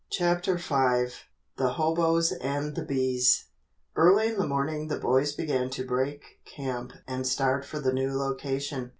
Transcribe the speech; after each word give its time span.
CHAPTER 0.09 0.55
V 0.57 1.13
THE 1.57 1.73
HOBOES 1.73 2.31
AND 2.31 2.73
THE 2.75 2.81
BEES 2.83 3.49
Early 3.95 4.29
in 4.29 4.39
the 4.39 4.47
morning 4.47 4.87
the 4.87 4.97
boys 4.97 5.31
began 5.33 5.69
to 5.69 5.85
break 5.85 6.39
camp 6.43 6.93
and 7.07 7.27
start 7.27 7.63
for 7.65 7.79
the 7.79 7.93
new 7.93 8.11
location. 8.11 8.89